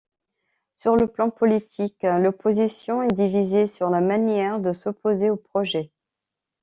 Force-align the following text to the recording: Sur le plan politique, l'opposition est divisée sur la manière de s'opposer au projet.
Sur 0.71 0.95
le 0.95 1.05
plan 1.05 1.29
politique, 1.29 2.01
l'opposition 2.01 3.03
est 3.03 3.13
divisée 3.15 3.67
sur 3.67 3.91
la 3.91 4.01
manière 4.01 4.59
de 4.59 4.73
s'opposer 4.73 5.29
au 5.29 5.35
projet. 5.35 5.91